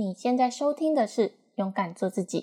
[0.00, 2.40] 你现在收听的是《勇敢做自己》。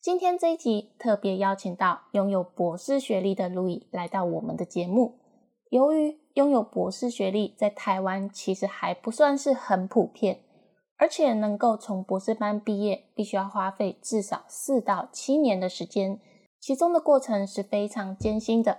[0.00, 5.18] 今天这一集特别邀请到拥有博士学历的路易来到我们的节目。
[5.68, 10.40] 由于拥有博士学历在台湾其实还不算是很普遍，
[10.96, 16.18] 而且能够从博士班毕业，必须要花费至少四到七年的时间，
[16.58, 18.78] 其中的过程是非常艰辛的，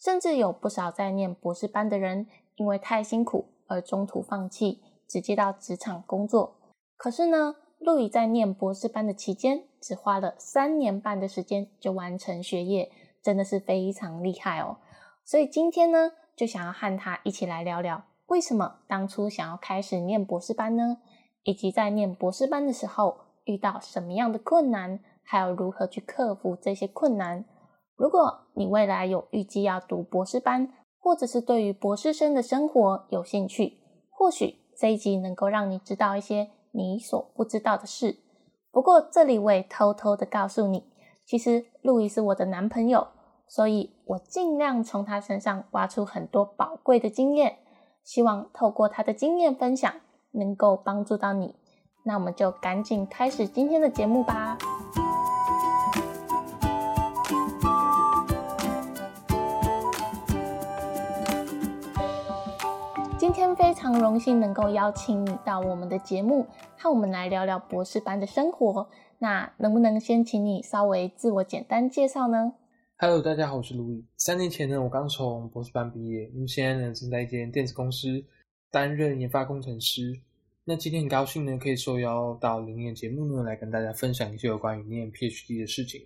[0.00, 6.56] 甚至有不少在念博士班的人因为太辛苦而中途放弃，直接到职场工作。
[6.96, 12.90] 可是呢，路易在念博士班的期间，只花了三年半的时间就完成学业，
[13.22, 14.78] 真的是非常厉害哦。
[15.24, 20.98] 所以今天呢，就想要和他一起来聊聊，为什么当初想要开始念博士班呢？
[21.42, 27.44] 以及在念博士班的时候遇到什么样的困难，还有如何去克服这些困难。
[27.94, 33.78] 如果你未来有预计要读博士班，或者是对于博士生的生活有兴趣，
[34.10, 38.18] 或许这一集能够让你知道一些你所不知道的事。
[38.70, 40.84] 不过这里我也偷偷的告诉你，
[41.24, 43.08] 其实路易是我的男朋友，
[43.48, 47.58] 所以我尽量从他身上挖出很多宝贵的经验，
[48.04, 49.92] 希望透过他的经验分享。
[50.32, 51.54] 能够帮助到你，
[52.04, 54.58] 那我们就赶紧开始今天的节目吧。
[63.18, 66.46] 今天非常荣幸能够邀请你到我们的节目，
[66.78, 68.88] 和我们来聊聊博士班的生活。
[69.18, 72.52] 那能不能先请你稍微自我简单介绍呢
[72.98, 74.04] ？Hello，大家好，我是路易。
[74.16, 78.22] 三年前呢，我刚从博士班毕业，目前呢，正在一间电子公司
[78.70, 80.20] 担任研发工程师。
[80.64, 86.00] 那今天很高兴呢，可以受邀到灵验节目呢，来跟大家分享一些有关于念 PhD 的事情。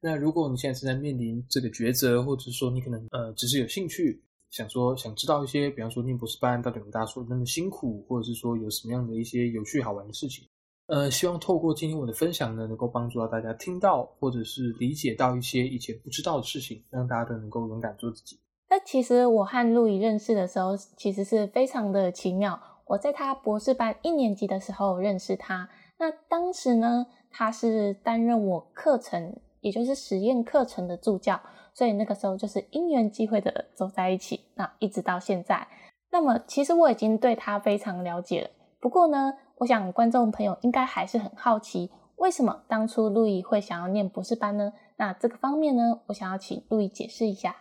[0.00, 4.22] 那如果你现在正在面临这个抉择，或者说你可能呃只是有兴趣，
[4.54, 10.46] 想说想知道一些，比方说念博士班到底有大家说的那么辛苦，或者是说有什么样的一些有趣好玩的事情，
[10.86, 18.38] 呃，希望透过今天我的分享呢，能够帮助到大家听到或者是理解到一些以前不知道的事情，让大家都能够勇敢做自己。
[18.70, 22.60] 那其实我和陆怡认识的时候，其实是非常的奇妙。
[22.86, 31.40] 我在他博士班一年级的时候认识他，那当时呢，他是担任我课程，也就是实验课程的助教，
[31.74, 35.66] 所以那个时候就是因缘机会的走在一起，那一直到现在。
[36.10, 44.72] 那么其实我已经对他非常了解了，不过呢，我想观众朋友应该还是很好奇，为什么当初路易会想要念博士班呢？
[44.96, 47.56] 那这个方面呢，我想要请路易解释一下。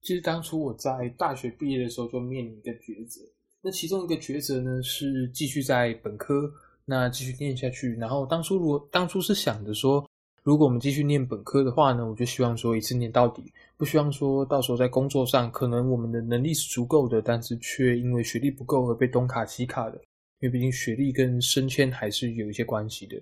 [0.00, 3.20] 其实当初我在大学毕业的时候就面临一个抉择。
[3.60, 6.48] 那其中一个抉择呢，是继续在本科
[6.84, 7.96] 那继续念下去。
[7.96, 10.07] 然后当初如果当初是想着说，
[10.48, 20.00] 如果我们继续念本科的话呢，我就希望说一次念到底，不希望说到时候在工作上可能我们的能力是足够的，但是却因为学历不够而被东卡西卡的。
[20.40, 23.20] 因为毕竟学历跟升迁还是有一些关系的。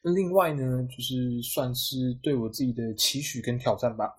[0.00, 4.16] 那另外呢，就是算是对我自己的期许跟挑战吧。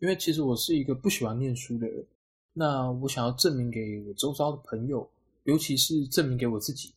[0.00, 2.04] 因为其实我是一个不喜欢念书的人。
[2.52, 5.08] 那我想要证明给我周遭的朋友，
[5.44, 6.92] 尤其是证明给我自己。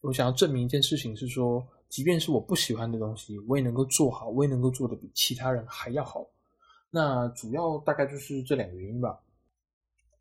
[0.00, 6.26] 我想要证明一件事情是说，即便是我不喜欢的东西，我也能够做好，我也能够做的比其他人还要好。
[6.90, 9.20] 那主要大概就是这两个原因吧。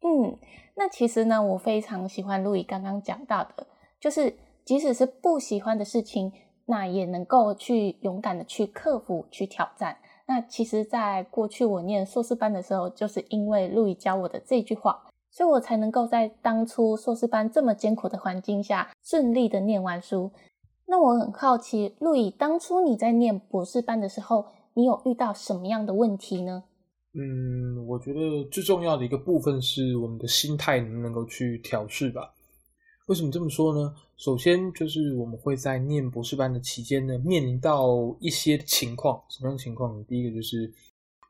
[0.02, 0.38] 嗯，
[0.76, 3.66] 那其实呢，我非常喜欢路易刚刚讲到的，
[4.00, 6.31] 就是即使是不喜欢的事情，
[6.66, 9.97] 那也能够去勇敢的去克服、去挑战。
[10.28, 20.32] 那其实，在过去我念硕士班的时候，就是因为路易教我的这句话，所以我才能够在当初硕士班这么艰苦的环境下顺利的念完书。
[20.88, 26.63] 那我很好奇，路易当初你在念博士班的时候，你有遇到什么样的问题呢？
[27.13, 32.34] 嗯，我觉得最重要的一个部分是我们的心态能不能够去调试吧。
[33.07, 33.94] 为什么这么说呢？
[34.18, 39.22] 首先就是我们会在念博士班的期间呢，面临到一些情况。
[39.29, 40.03] 什么样的情况？
[40.06, 40.72] 第一个就是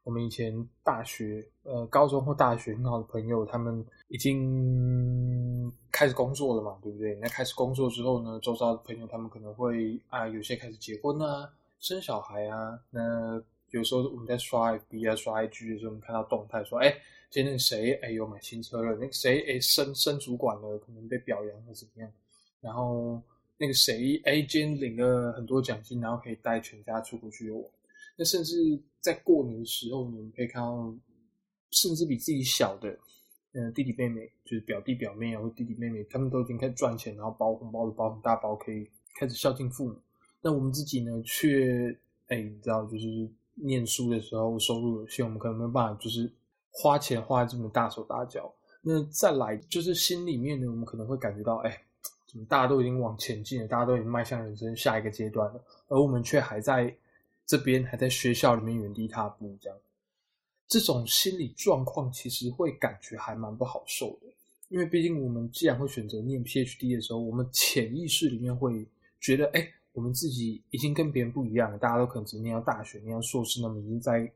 [0.05, 7.15] 我们以前大学、呃高中或大学很好的朋友，他们已经开始工作了嘛，对不对？
[7.15, 12.79] 那开始工作之后呢，周遭的朋友他们可能会啊，有些开始结婚啊、生小孩啊。
[12.89, 16.95] 那有时候我们在刷 FB 啊、刷 IG 的时候，我们看到动态说，哎。
[17.31, 18.95] 今天那个谁，哎，有买新车了。
[18.95, 22.09] 那个谁，哎，升升主管了，可能被表扬或怎么样。
[22.61, 23.21] 然后
[23.57, 27.65] 那个谁，哎，今天领了很多奖金，然后可以带全家出国去游玩。
[28.15, 28.55] 那甚至
[28.99, 30.93] 在过年的时候，你们可以看到，
[31.71, 32.97] 甚至比自己小的，
[33.53, 38.89] 嗯，弟弟妹妹，就是表弟表妹啊，或弟弟妹妹，他们都已经开始赚钱，然后包红包的包很大包，可以
[39.19, 39.95] 开始孝敬父母。
[40.41, 41.97] 那我们自己呢，却，
[42.27, 46.31] 哎，你知道，就是念书的时候收入有限，我们可能没有办法，就是。
[46.77, 51.71] 花钱花这么大手大脚，那再来就是心里面呢，我们可能会感觉到，哎，
[52.27, 56.93] 怎么大家都已经往前进了，大家都已经迈向人生下一个阶段了，而我们却还在
[57.45, 59.77] 这边还在学校里面原地踏步，这样，
[60.67, 64.27] 这种心理状况其实会感觉还蛮不好受的。
[64.69, 68.85] 因为毕竟我们既然会选择念 PhD 的时候，我们潜意识里面会
[69.19, 71.77] 觉得，哎，我们自己已经跟别人不一样了。
[71.77, 74.29] 大家都可能只念到大学、念到硕士，那么已经在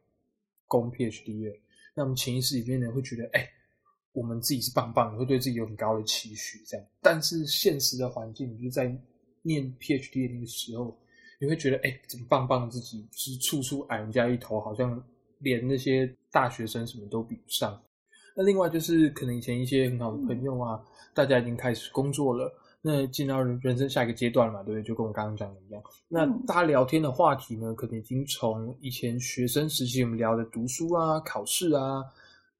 [0.67, 1.59] 攻 PhD 了。
[1.95, 3.49] 那我们潜意识里面呢，会觉得，哎，
[4.11, 6.63] 我们自己是棒棒的，会对自己有很高的期许。
[6.63, 8.95] 这样，但是现实的环境，就是在
[9.41, 10.95] 念 PhD 的那个时候，
[11.39, 15.01] 你会觉得，哎，怎么棒棒的自己是处处矮人家一头，好像
[15.39, 17.81] 连那些大学生什么都比不上。
[18.35, 20.79] 那另外就是可能以前一些很好的朋友啊，
[21.13, 24.83] 大家已经开始工作了，那进到人生下一个阶段了嘛，对不对？
[24.83, 32.03] 就跟我刚刚讲的一样，那大家聊天的话题呢，可能已经从以前学生时期我们聊的读书啊、考试啊、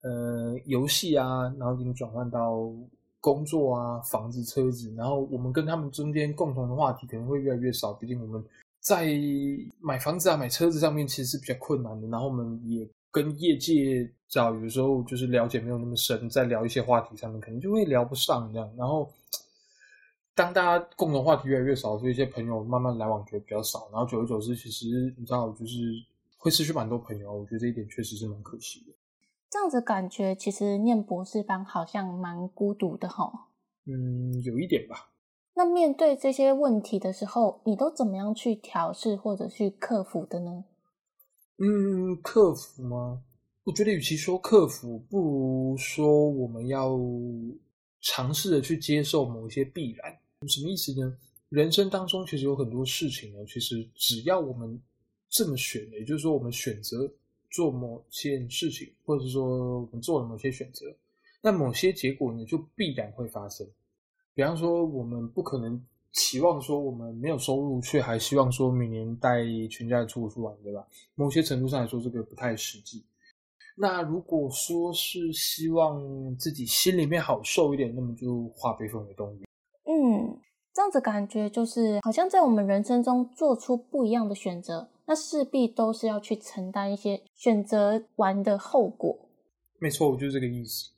[0.02, 2.72] 呃游戏啊，然后已经转换到
[3.22, 8.44] 工作啊、房子、车子，然后我们跟他们中间共同的话题可能会越来越少，毕竟我们
[8.80, 9.08] 在
[9.80, 12.88] 买房子啊、买车子上面其实是比较困难的，然后我们也。
[13.12, 18.72] 跟业界找有时候就是了解没有那么深，在聊一些话题上面，可能就会聊不上这样。
[18.78, 19.12] 然后，
[20.36, 23.90] 当大家共同话题越来越少，所以一些朋友慢慢来往觉得比较少。
[23.92, 25.76] 然后久而久之，其实你知道，就是
[26.38, 27.34] 会失去蛮多朋友。
[27.34, 28.94] 我觉得这一点确实是蛮可惜的。
[29.50, 33.48] 这样子感觉，其实念博士班好像蛮孤独的哈。
[33.86, 35.09] 嗯，有一点吧。
[35.60, 40.64] 那面对这些问题的时候，你都怎么样去调试或者去克服的呢？
[41.58, 43.22] 嗯，克服吗？
[43.66, 46.98] 我觉得与其说克服，不如说我们要
[48.00, 50.18] 尝试着去接受某一些必然。
[50.48, 51.14] 什么意思呢？
[51.50, 54.82] 人生当中其实有很多事情呢，其实只要我们
[55.30, 57.12] 这么选，也就是说我们选择
[57.52, 60.86] 做某件事情，或者说我们做了某些选择，
[61.42, 63.68] 那某些结果呢就必然会发生。
[64.40, 65.86] 比方说，我们不可能。
[66.14, 70.84] 期望说我们没有收入，却还希望说每年带全家出国去玩，对吧？
[71.14, 73.06] 某些程度上来说，这个不太实际。
[73.76, 76.02] 那如果说是希望
[76.36, 79.44] 自己心里面好受一点，那么就化悲愤为动力。
[79.84, 80.40] 嗯，
[80.74, 89.30] 这样子感觉就是好像在我们人生中做出不一样的选择，那势必都是要去承担一些选择完的后果。
[89.78, 90.90] 没错，我就是这个意思。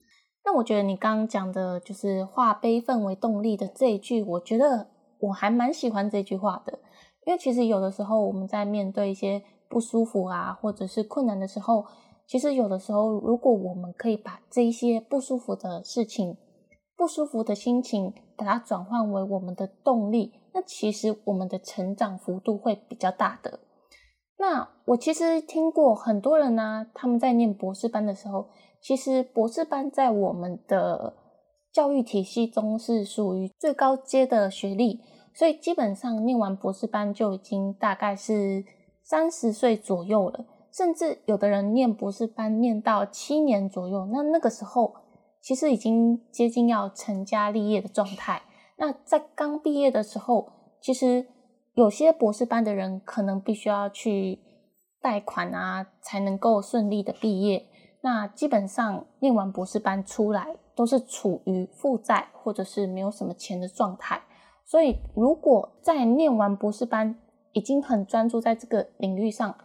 [0.44, 4.88] 那我觉得你刚刚讲的就是化悲愤为动力的这一句，我觉得。
[5.24, 6.80] 我还蛮喜欢这句话的，
[7.28, 11.86] 因为其实有的时候我们在面对一些不舒服啊，或者是困难的时候，
[12.26, 16.36] 其实有的时候如果我们可以把这一些不舒服的事情、
[16.98, 23.60] 不舒服的心情，把它转换为我们的动力，那其实我们的成长幅度会比较大的。
[24.40, 28.50] 那我其实听过很多人呢，他们在念博士班的时候，
[28.81, 31.16] 其实博士班在我们的
[31.72, 35.01] 教育体系中是属于最高阶的学历。
[35.33, 38.66] 所以基本上念完博士班就已经大概是
[39.01, 44.94] 三十岁左右了，甚至有的人念博士班念到七年左右，那那个时候
[45.42, 48.42] 其实已经接近要成家立业的状态。
[48.75, 50.51] 那在刚毕业的时候，
[50.81, 51.25] 其实
[51.75, 54.39] 有些博士班的人可能必须要去
[55.01, 57.68] 贷款啊，才能够顺利的毕业。
[58.01, 64.21] 那基本上念完博士班出来，都是处于负债或者是没有什么钱的状态。
[64.65, 67.19] 所以，如果在念完博士班，
[67.51, 69.55] 已经很专注在这个领域上，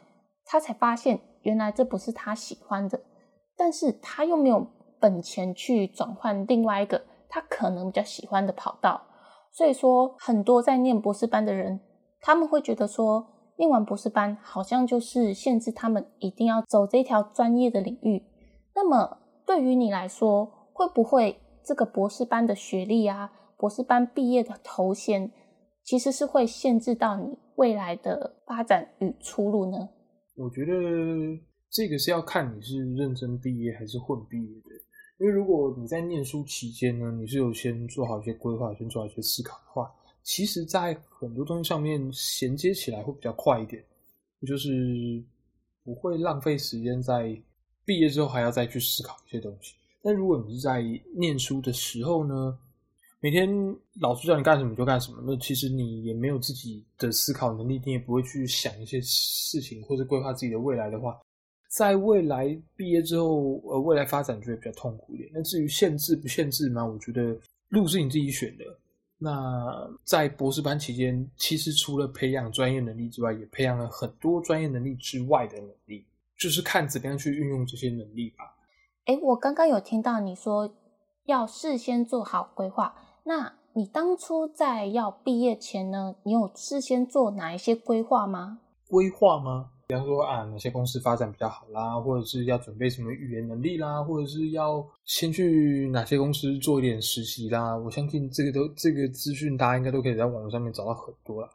[0.45, 3.01] 他才发现原来这不是他喜欢的，
[3.57, 4.67] 但是他又没有
[4.99, 9.01] 本钱去转换另外一个他可能比较喜欢的跑道。
[9.53, 11.81] 所以说，很多在念博士班的人，
[12.21, 13.27] 他们会觉得说，
[13.59, 18.23] 念完博士班好像就是限制他们一定要走这条专业的领域。
[18.75, 23.33] 那么，对于你来说，会不会这个博士班的学历啊？
[23.57, 25.33] 博士班毕业的头衔，
[25.83, 29.89] 其实是会限制到你未来的发展与出路呢。
[30.37, 30.73] 我觉得
[31.71, 34.71] 这个是要看你是认真毕业还是混毕业的。
[35.19, 39.91] 因为如果你在念书期间呢，你是有先做好一些规划，先做好一些思考的话，
[40.27, 43.81] 其实，在很多东西上面衔接起来会比较快一点，
[44.45, 45.23] 就是
[45.85, 47.41] 不会浪费时间在
[47.85, 49.77] 毕业之后还要再去思考一些东西。
[50.03, 50.83] 但如果你是在
[51.15, 52.59] 念书的时候呢？
[53.19, 53.49] 每天
[54.01, 61.19] 老师叫你干什么就干什么，那其实你也没有自己的思考能力，你也不会去想一些事情或者规划自己的未来的话，
[61.69, 65.31] 在未来毕业之后，呃，未来发展就会比较痛苦一点。
[65.33, 67.37] 那至于限制不限制嘛，我觉得
[67.71, 68.65] 路是你自己选的。
[69.19, 76.07] 那在博士班期间，其实除了培养专业能力之外，也培养了很多专业能力之外的能力，
[76.39, 78.57] 就是看怎么样去运用这些能力吧。
[79.07, 80.75] 哎，我刚刚有听到你说
[81.25, 82.95] 要事先做好规划。
[83.25, 88.59] 那你当初在要毕业前呢，你有事先做哪一些规划吗？
[88.89, 89.71] 规划吗？
[89.89, 97.77] 比方说啊，哪些公司发展比较好啦，或者是要准备什么语言能力啦，或者是要先去哪些公司做一点实习啦。
[97.77, 101.49] 我相信这个都这个资讯，大家应该都可以在网络上面找到很多了。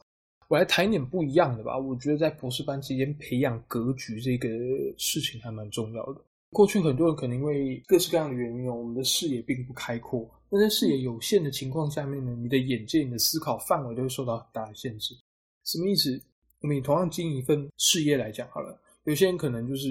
[0.48, 1.78] 我来谈一点不一样的吧。
[1.78, 4.48] 我觉得在博士班期间培养格局这个
[4.98, 6.22] 事情还蛮重要的。
[6.52, 10.30] 过去很多人可能因为各式各样的原因，我们的视野并不开阔。
[10.50, 15.16] 那在视野有限的情况下面呢，你的眼界、你的思考范围都会受到很大的限制。
[15.66, 16.22] 什么意思？
[16.62, 19.90] 我们同样经营一份事业来讲好了，有些人可能就是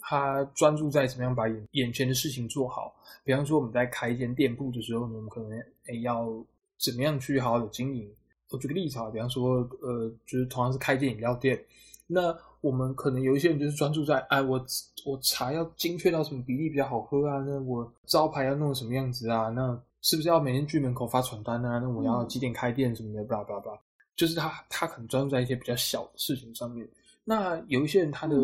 [0.00, 2.94] 他专注在怎么样把眼眼前的事情做好。
[3.24, 5.50] 比方说我们在开一间店铺的时候呢，我们可能
[5.86, 6.28] 诶要
[6.78, 8.10] 怎么样去好好的经营。
[8.50, 11.62] 我举个例子啊，比方说呃，就是同样是开一间饮料店，
[12.06, 14.62] 那我们可能有一些人就是专注在哎，我
[15.06, 17.38] 我茶要精确到什么比例比较好喝啊？
[17.46, 19.48] 那我招牌要弄什么样子啊？
[19.50, 21.78] 那是不是要每天去门口发传单啊？
[21.78, 23.78] 那我要几点开店什么的，巴拉巴拉巴拉。
[24.18, 26.86] 就是他，他可能专注在一些比较小的事情上面。
[27.24, 28.36] 那有一些人，他的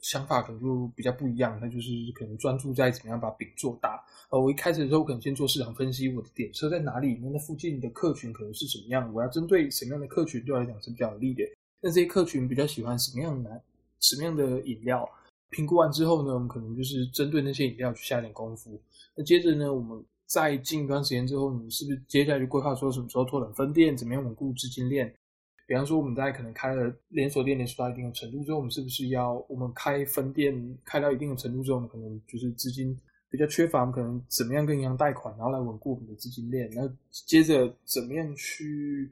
[0.00, 1.58] 想法可能就比较不一样。
[1.60, 4.00] 他就是可能专注在怎么样把饼做大。
[4.30, 7.18] 呃，我一开始的时候可能先做市场分析，我的点设在哪里？
[7.20, 9.12] 那附近的客群可能是什么样？
[9.12, 11.42] 我要针对什么样的客群对我来讲是比较有利的？
[11.80, 13.60] 那这些客群比较喜欢什么样的、
[13.98, 15.04] 什么样的饮料？
[15.50, 18.80] 评估完之后呢，我们可能就是针对那些饮料去下点功夫。
[19.16, 20.00] 那接着呢，我们。
[20.26, 25.12] 在近一段时间之后，你是不是接下来就规划说什么时候拓展分店，怎么样稳固资金链？
[25.68, 32.96] 比方说，我们在可能开了连锁店，连锁到一定的程度之后，我们是不是要我们开分店开到一定的程度之后，我们可能就是资金
[33.28, 36.70] 比较缺乏，我们可能怎么样跟银行贷款，然后来稳固我们的资金链？
[36.70, 39.10] 然后接着怎么样去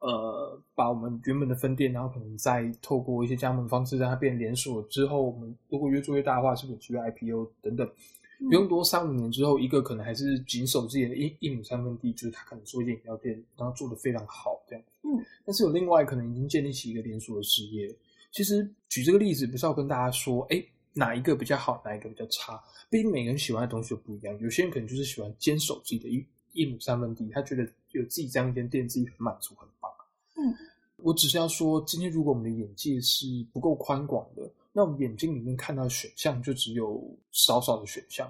[0.00, 7.90] 呃把我们原本的分店，然后可能再透过一些加盟方式让它变连锁之后，我们如果越做越大的话，是不是有机会 IPO 等等？
[8.38, 14.84] 不用多三五年之后，一个可能还是谨守自己的一一亩三分地，就是他可能做一间饮料店，然后做的非常好这样。
[15.02, 17.94] 嗯，但是有另外可能已经建立起一个连锁的事业。
[18.32, 20.62] 其实举这个例子不是要跟大家说，哎，
[20.92, 22.60] 哪一个比较好，哪一个比较差？
[22.90, 24.36] 毕竟每个人喜欢的东西都不一样。
[24.40, 27.62] 有些人可能就是喜欢坚守自己的一一亩三分地，他觉得
[27.92, 29.90] 有自己这样一间店，自己很满足很棒。
[30.36, 30.52] 嗯，
[30.96, 34.33] 我只是要说，今天如果我们的眼界是不够宽广的。
[34.76, 38.28] 那我们眼睛里面看到选项就只有少少的选项，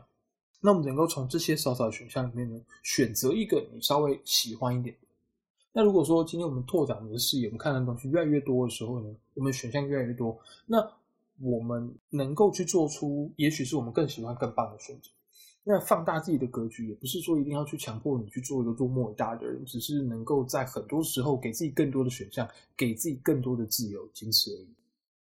[0.61, 4.95] 那我们能够从这些少少的选项里面呢，选择一个你稍微喜欢一点。
[5.73, 10.77] 那如果说今天我们拓展我们的视野，我们看到的东西越来越多的时候呢，我们选项越来越多，那
[11.41, 15.09] 我们能够去做出，也许是我们更喜欢更棒的选择。
[15.63, 22.47] 那放大自己的格局，也不是说一定要去强迫你去做一个多么伟大的人，只是能够在很多时候给自己更多的选项，
[22.77, 24.69] 给自己更多的自由，仅此而已。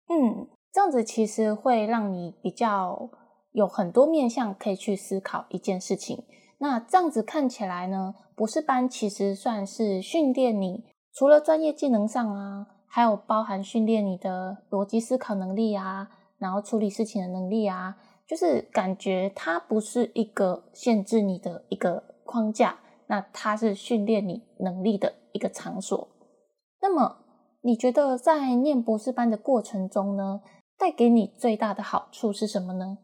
[0.07, 0.47] 嗯。
[0.73, 3.09] 这样子其实会让你比较
[3.51, 6.23] 有很多面向可以去思考一件事情。
[6.59, 26.07] 那这样子看起来呢，博士班其实算是训练你除了专业技能上啊，还有包含训练你的逻辑思考能力啊，然后处理事情的能力啊，就是感觉它不是一个限制你的一个框架，那它是训练你能力的一个场所。
[26.81, 27.17] 那么
[27.61, 30.41] 你觉得在念博士班的过程中呢？
[30.81, 32.97] 带给你最大的好处是什么呢？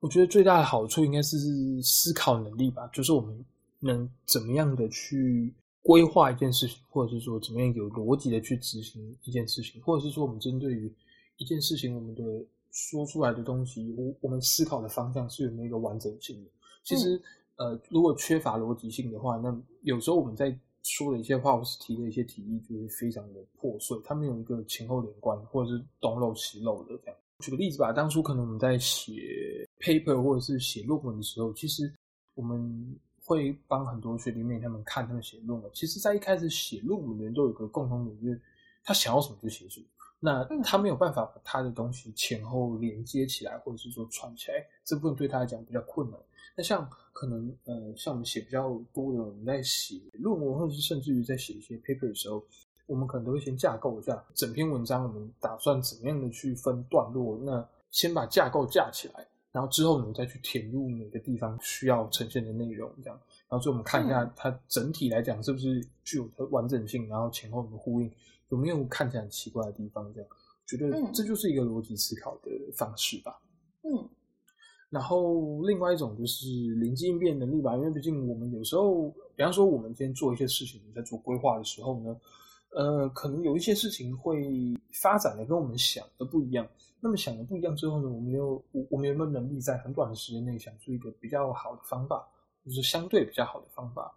[0.00, 1.36] 我觉得最大的好处应该是
[1.82, 3.44] 思考能力吧，就是我们
[3.80, 10.90] 能怎么样的去规划一件事情，或者是说怎么样有逻辑的去执行一件事情，或者是说我们针对于
[11.36, 12.22] 一件事情，我们的
[12.70, 16.50] 说出来的东西，我我们思考的方向是有没有一个完整性的。
[16.82, 17.20] 其实，
[17.56, 23.96] 呃，如果缺乏逻辑性的话，那有时候我们在说的一些话，或是提的一些提议，就会非常的破碎。
[24.04, 27.16] 它没有一个前后连贯，或者是东漏西漏的这样。
[27.38, 31.92] 举个例子吧，当初可能我们在写 paper 或者是写论文的时候，其实
[32.34, 35.70] 我们会帮很多学弟妹他们看他们写论文。
[35.74, 38.40] 其实，在一开始写论文的人都有个共同点，就是
[38.84, 39.86] 他想要什么就写什么。
[40.24, 46.20] 那他没有办法把他的东西前后连接起来，或者是说串起来，这部分对他来讲比较困难。
[46.56, 52.40] 那像可能呃，像我们写比较多的，我们在写论文，或者是甚至于在写一些 paper 的时候，
[52.86, 57.36] 我们可能都会先架构一下整篇文章，我们打算怎么样的去分段落。
[57.42, 63.18] 那先把架构架起来，然后之后我们再去填入每个地方需要呈现的内容，这样。
[63.48, 68.10] 然后最后我们看一下它整体来讲是不是具有它完整性，然后前后的呼应
[68.52, 70.28] 有没有看起来很奇怪的地方，这样。
[70.66, 73.40] 觉得这就是一个逻辑思考的方式吧。
[73.82, 74.08] 嗯。
[74.90, 82.20] 然后，另外一种就是灵机应变能力吧，因为毕竟我们有时候，比方说我们今天做一些事情，在做规划的时候呢，
[82.74, 84.50] 呃，可能有一些事情会
[85.00, 86.68] 发展的跟我们想的不一样。
[87.00, 92.28] 那么想的不一样之后呢，我们有我我们有没有能力在很短的时间内想出一个比较好的方法，
[92.64, 94.14] 就是相对比较好的方法？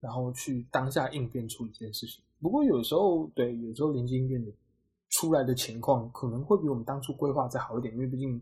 [0.00, 2.22] 然后去当下应变处理这件事情。
[2.44, 4.52] 不过有时候，对，有时候临机应变的
[5.12, 8.38] 出来的情况可能会比我们当初规划再好一点，因为毕竟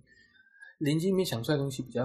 [0.80, 2.02] 临机应变想出来的东西比较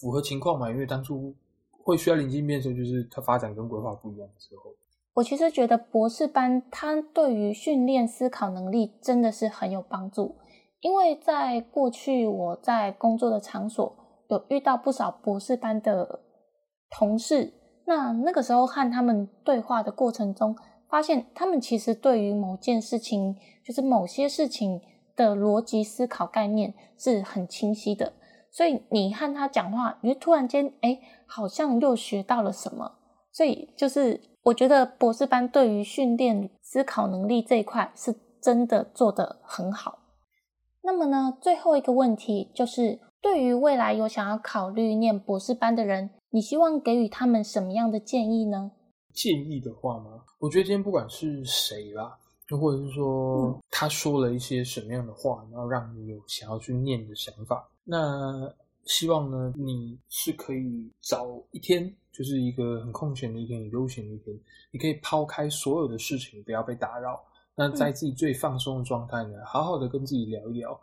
[0.00, 0.70] 符合情况嘛。
[0.70, 1.34] 因为当初
[1.82, 4.70] 会需要临机应变的时候，就是它发展跟规划不一样的时候。
[5.14, 10.36] 我其实觉得博士班它对于训练思考能力真的是很有帮助，
[10.80, 13.96] 因为在过去我在工作的场所
[14.28, 16.20] 有遇到不少博士班的
[16.90, 17.54] 同事，
[17.86, 20.54] 那那个时候和他们对话的过程中，
[20.88, 24.80] 发现他们其实对于某件事情，就是某些事情
[25.14, 28.12] 的逻辑思考概念是很清晰的，
[28.50, 32.92] 所以你和他讲话，你就突然间哎，好像又学到了什么，
[33.32, 34.20] 所以就是。
[34.44, 39.98] 我觉得博士班对于训练思考能力这一块是真的做得很好。
[40.80, 48.70] 那么呢，最后一个问题就是，对于未来有想要考虑念博士班的人，你希望给予他们什么样的建议呢？
[49.18, 50.22] 建议的话吗？
[50.38, 52.16] 我觉得今天不管是谁啦，
[52.50, 61.92] 又或者是说他说了一些什么样的话，然后让你有想要去念的想法，那希望呢，你是可以找一天。
[62.10, 64.36] 就是一个很空闲的一天，很悠闲的一天，
[64.72, 67.22] 你可以抛开所有的事情，不要被打扰。
[67.54, 70.80] 那在自己最放松的状态呢，好好的跟自己聊一聊，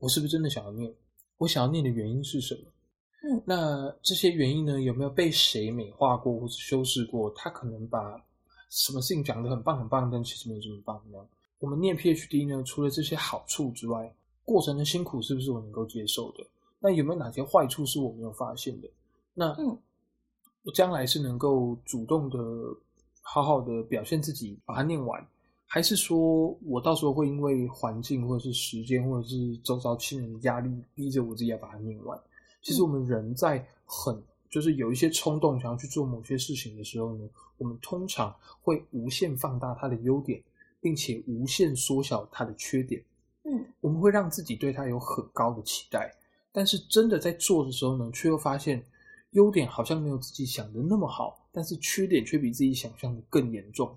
[0.00, 0.92] 我是不是真的想要念？
[1.36, 2.62] 我想要念的原因是什么？
[3.22, 7.30] 嗯，那这些原因呢，有没有被谁美化过或者修饰过？
[7.36, 8.22] 他可能把
[8.70, 11.18] 什么事情讲得很棒很棒，但其实没有这么棒呢？
[11.58, 16.46] 我们念 PhD 呢，除了这些好处之外，过程的辛苦是不是我能够接受的？
[16.78, 18.88] 那有没有哪些坏处是我没有发现的？
[19.34, 19.78] 那嗯。
[20.64, 22.38] 我将来是能够主动的、
[23.22, 25.26] 好好的表现自己，把它念完，
[25.64, 32.20] 还是说我到时候会因为环境或者是时间或者是周遭亲人的压力，逼着我自己要把它念完？
[32.62, 40.42] 其实我们人在很就是有一些冲动想要去做某些事情的时候呢，我们通常会无限放大它的优点，
[40.80, 43.02] 并且无限缩小它的缺点。
[43.44, 46.14] 嗯，我们会让自己对它有很高的期待，
[46.52, 48.84] 但是真的在做的时候呢，却又发现。
[49.32, 53.94] 优点好像没有自己想的那么好，但是缺点却比自己想象的更严重。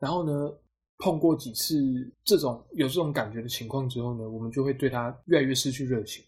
[0.00, 0.52] 然后呢，
[0.98, 6.24] 碰过几次这种有这种感觉的情况之后呢，我们就会对他越来越失去热情，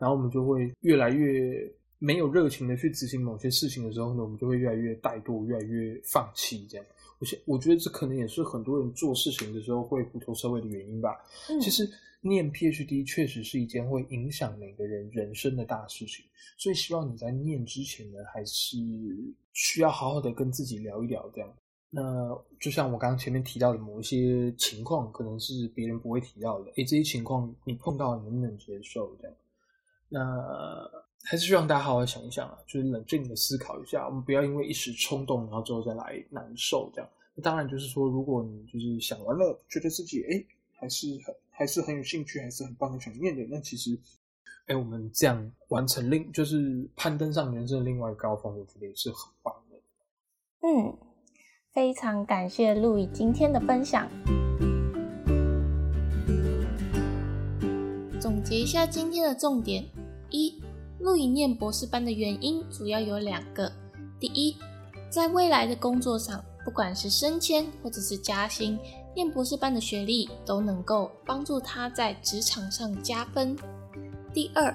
[0.00, 6.66] 然后我们就会越来越没有热情的去执行某些事情的时候呢，我们就会越来越怠惰，越来越放弃。
[6.68, 6.86] 这样，
[7.20, 11.16] 我想我觉得这可能也是很多人做事情的时候会虎头蛇尾的原因吧。
[11.60, 11.88] 其实。
[12.22, 16.22] 念 PhD 确实是一件会影响每个人人生的大事情，
[16.58, 18.76] 所以希望你在念之前呢，还是
[19.54, 21.26] 需要好好的跟自己聊一聊。
[21.34, 21.50] 这样，
[21.88, 26.70] 那就像我刚刚前面提到的某一些情况，可能是别人不会提到的。
[26.72, 29.16] 诶，这些情况你碰到能不能接受？
[29.16, 29.34] 这样，
[30.10, 30.90] 那
[31.24, 36.90] 还是希望大家好好想一想啊，就是冷静的思考一下，我们不要因为一时冲动，然后之后再来难受。
[36.94, 41.34] 这样，那当然就是说，如果你就是想完了，觉得自己诶还是很。
[41.52, 43.46] 还是很有兴趣，还是很棒的想念的。
[43.50, 43.94] 那其实，
[44.64, 49.76] 哎，我们这样完成另就是攀登上人生的另外一个高峰，我觉得也是很棒的。
[50.62, 50.96] 嗯，
[51.74, 54.08] 非常感谢路易今天的分享。
[58.18, 59.84] 总结一下今天的重点：
[60.30, 60.62] 一，
[60.98, 63.70] 路易念博士班的原因主要有两个。
[64.18, 64.56] 第一，
[65.08, 68.78] 在未来的工作上，不管是升迁或者是加薪。
[69.12, 73.56] 念博士班的学历都能够帮助他在职场上加分。
[74.32, 74.72] 第二，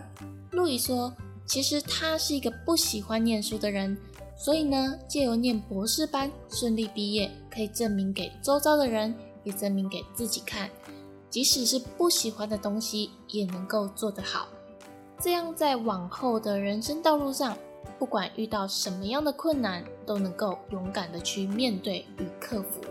[0.51, 1.13] 路易说，
[1.45, 3.97] 其实他是一个不喜欢念书的人，
[4.35, 9.15] 所以呢，借由念博士班顺利毕业，可以证明给周遭的人，
[9.45, 10.69] 也证明给自己看，
[11.29, 14.49] 即使是不喜欢的东西，也能够做得好。
[15.19, 17.57] 这样在往后的人生道路上，
[17.97, 22.81] 不管遇到什么样的困难，都能够勇敢的去面对与克服。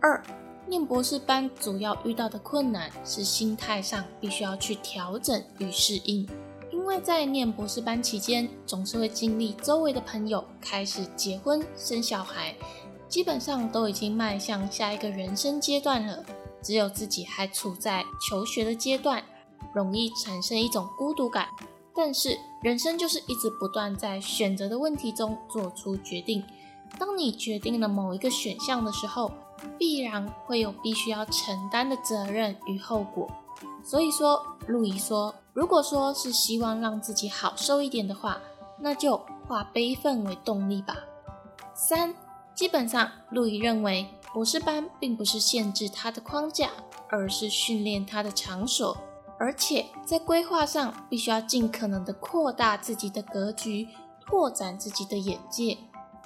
[0.00, 0.22] 二，
[0.66, 6.28] 念博士班主要遇到的困难是心态上必须要去调整与适应，
[6.70, 12.54] 因为在念博士班期间，总是会经历周围的朋友开始结婚生小孩，
[13.08, 16.22] 基本上都已经迈向下一个人生阶段了，
[16.62, 19.24] 只有自己还处在求学的阶段，
[19.74, 21.48] 容易产生一种孤独感。
[21.94, 26.44] 但是人生就是一直不断在选择的问题中做出决定，
[26.98, 29.30] 当你决定了某一个选项的时候。
[29.78, 33.30] 必然会有必须要承担的责任与后果，
[33.82, 38.40] 所以说，路易说，如果说是希望让自己好受一点的话，
[38.80, 39.16] 那就
[39.48, 40.96] 化悲愤为动力吧。
[41.72, 42.14] 三，
[42.54, 46.68] 基本上，路易认为博士班并不是限制他的框架，
[47.08, 48.98] 而是训练他的场所，
[49.38, 53.88] 而且在规划上必须要尽可能的扩大自己的格局，
[54.26, 55.76] 拓展自己的眼界。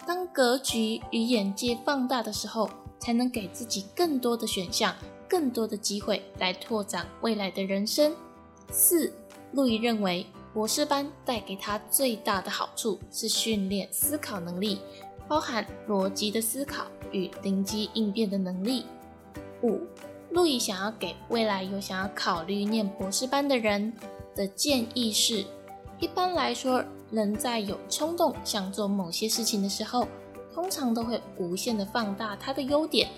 [0.06, 2.68] 当格局与眼界放大的时候，
[2.98, 4.94] 才能给自己更多的选项、
[5.28, 8.14] 更多的机会来拓展未来的人生。
[8.70, 9.12] 四，
[9.52, 14.80] 路易认为博士班带给他最大的好处是训练思考能力，
[15.26, 18.86] 包含逻辑的思考与灵机应变的能力。
[19.62, 19.80] 五，
[20.30, 23.92] 路易想要给未来有想要考虑念博士班的人
[24.34, 25.44] 的建议是：
[25.98, 30.06] 一般来说，人在有冲动想做某些事情的时候，
[30.54, 33.08] 通常都会无限的放大他的优点，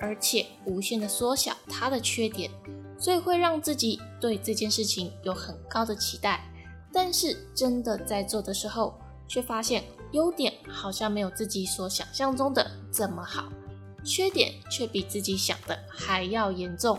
[0.00, 2.50] 而且无限的缩小他的缺点，
[2.98, 6.44] 所以会让自己对这件事情有很高的期待。
[6.92, 8.94] 但是真的在做的时候，
[9.26, 13.48] 却发现优点好像没有自己所想象中的这么好。
[14.04, 16.98] 缺点却比自己想的还要严重，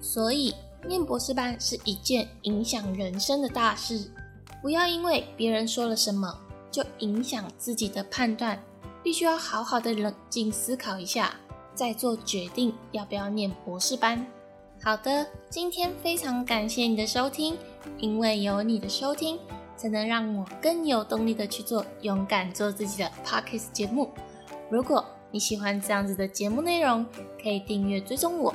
[0.00, 0.54] 所以
[0.86, 4.10] 念博士班是一件影响人生的大事。
[4.62, 6.38] 不要因为别人说了什么
[6.70, 8.62] 就影响自己的判断，
[9.02, 11.34] 必须要好好的冷静思考一下，
[11.74, 14.26] 再做决定要不要念博士班。
[14.82, 17.56] 好的，今天非常感谢你的收听，
[17.98, 19.38] 因为有你的收听，
[19.76, 24.10] 才能让我更有动力的去做勇敢做自己的 Pockets 节目。
[24.70, 27.06] 如果你喜欢这样子的节目内容，
[27.42, 28.54] 可以订阅追踪我，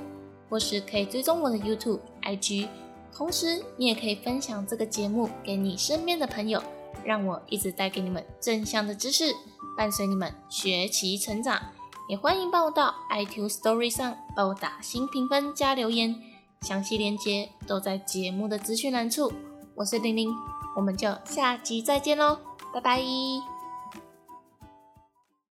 [0.50, 2.68] 或是可以追踪我的 YouTube、IG。
[3.14, 6.62] 同时，你也可以分享这个节目给你身边的朋友，
[7.04, 9.34] 让我一直带给你们正向的知识，
[9.78, 11.62] 伴随你们学习成长。
[12.08, 16.16] 也欢迎帮我到 IG Story 上帮我打新评分加留言，
[16.62, 19.32] 详细链接都在节目的资讯栏处。
[19.76, 20.30] 我是玲玲，
[20.76, 22.38] 我们就下集再见喽，
[22.74, 23.55] 拜拜。